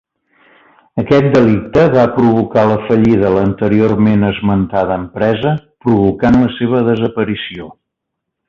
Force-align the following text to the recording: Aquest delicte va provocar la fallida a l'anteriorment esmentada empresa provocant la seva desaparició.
Aquest 1.01 1.27
delicte 1.35 1.83
va 1.95 2.05
provocar 2.15 2.63
la 2.71 2.79
fallida 2.87 3.29
a 3.29 3.33
l'anteriorment 3.37 4.27
esmentada 4.33 4.99
empresa 5.03 5.55
provocant 5.87 6.43
la 6.43 6.53
seva 6.59 6.85
desaparició. 6.93 7.71